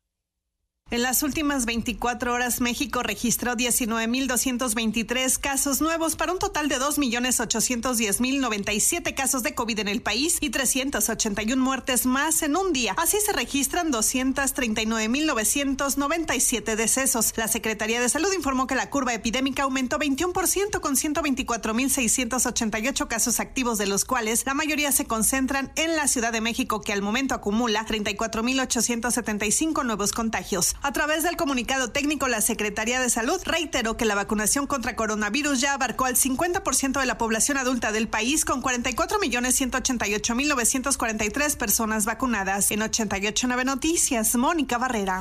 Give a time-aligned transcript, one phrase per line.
[0.92, 9.16] En las últimas 24 horas, México registró 19.223 casos nuevos para un total de 2.810.097
[9.16, 12.94] casos de COVID en el país y 381 muertes más en un día.
[12.98, 17.34] Así se registran 239.997 decesos.
[17.36, 23.80] La Secretaría de Salud informó que la curva epidémica aumentó 21% con 124.688 casos activos,
[23.80, 27.34] de los cuales la mayoría se concentran en la Ciudad de México, que al momento
[27.34, 30.75] acumula 34.875 nuevos contagios.
[30.82, 35.62] A través del comunicado técnico, la Secretaría de Salud reiteró que la vacunación contra coronavirus
[35.62, 42.72] ya abarcó al 50% de la población adulta del país con 44.188.943 personas vacunadas.
[42.72, 45.20] En 889 Noticias, Mónica Barrera.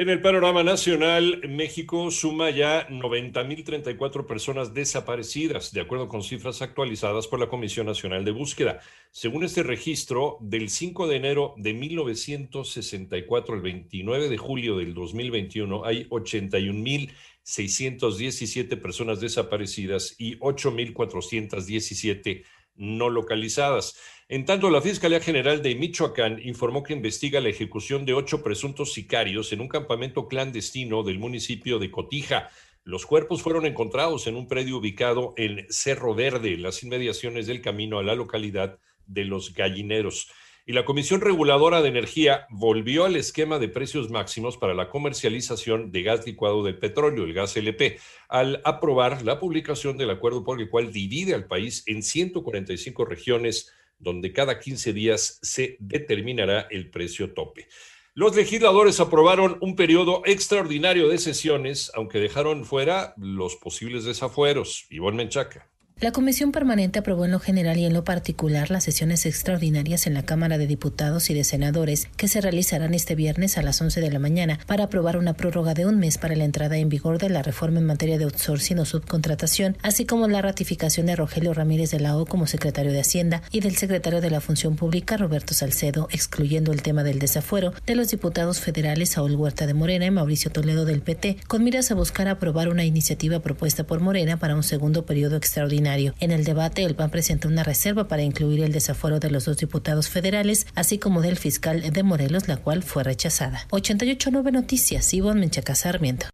[0.00, 7.26] En el panorama nacional, México suma ya 90.034 personas desaparecidas, de acuerdo con cifras actualizadas
[7.26, 8.80] por la Comisión Nacional de Búsqueda.
[9.10, 15.84] Según este registro, del 5 de enero de 1964 al 29 de julio del 2021,
[15.84, 22.44] hay 81.617 personas desaparecidas y 8.417
[22.80, 23.96] no localizadas.
[24.28, 28.94] En tanto, la Fiscalía General de Michoacán informó que investiga la ejecución de ocho presuntos
[28.94, 32.48] sicarios en un campamento clandestino del municipio de Cotija.
[32.82, 37.98] Los cuerpos fueron encontrados en un predio ubicado en Cerro Verde, las inmediaciones del camino
[37.98, 40.30] a la localidad de Los Gallineros.
[40.70, 45.90] Y la Comisión Reguladora de Energía volvió al esquema de precios máximos para la comercialización
[45.90, 47.98] de gas licuado del petróleo, el gas LP,
[48.28, 53.72] al aprobar la publicación del acuerdo por el cual divide al país en 145 regiones
[53.98, 57.66] donde cada 15 días se determinará el precio tope.
[58.14, 64.86] Los legisladores aprobaron un periodo extraordinario de sesiones, aunque dejaron fuera los posibles desafueros.
[64.88, 65.69] Ivonne Menchaca.
[66.00, 70.14] La Comisión Permanente aprobó en lo general y en lo particular las sesiones extraordinarias en
[70.14, 74.00] la Cámara de Diputados y de Senadores que se realizarán este viernes a las 11
[74.00, 77.18] de la mañana para aprobar una prórroga de un mes para la entrada en vigor
[77.18, 81.52] de la reforma en materia de outsourcing o subcontratación, así como la ratificación de Rogelio
[81.52, 85.18] Ramírez de la O como secretario de Hacienda y del secretario de la Función Pública
[85.18, 90.06] Roberto Salcedo, excluyendo el tema del desafuero de los diputados federales Saúl Huerta de Morena
[90.06, 94.38] y Mauricio Toledo del PT, con miras a buscar aprobar una iniciativa propuesta por Morena
[94.38, 98.62] para un segundo periodo extraordinario en el debate, el PAN presentó una reserva para incluir
[98.62, 102.82] el desafuero de los dos diputados federales, así como del fiscal de Morelos, la cual
[102.82, 103.66] fue rechazada.
[103.70, 106.26] 889 Noticias, Ivonne Menchaca Sarmiento.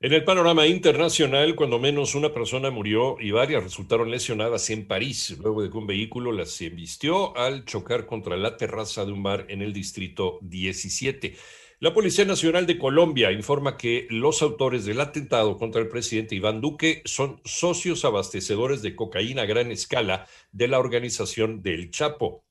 [0.00, 5.36] En el panorama internacional, cuando menos una persona murió y varias resultaron lesionadas en París,
[5.40, 9.46] luego de que un vehículo las embistió al chocar contra la terraza de un bar
[9.48, 11.36] en el distrito 17.
[11.84, 16.62] La Policía Nacional de Colombia informa que los autores del atentado contra el presidente Iván
[16.62, 22.42] Duque son socios abastecedores de cocaína a gran escala de la organización del Chapo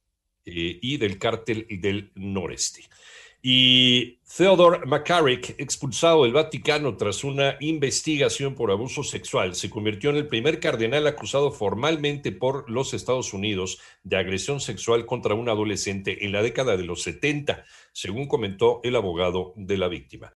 [0.45, 2.83] eh, y del cártel del noreste.
[3.45, 10.16] Y Theodore McCarrick, expulsado del Vaticano tras una investigación por abuso sexual, se convirtió en
[10.16, 16.24] el primer cardenal acusado formalmente por los Estados Unidos de agresión sexual contra un adolescente
[16.25, 20.31] en la década de los 70, según comentó el abogado de la víctima.